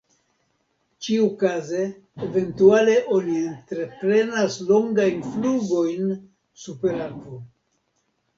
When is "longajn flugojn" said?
4.71-6.09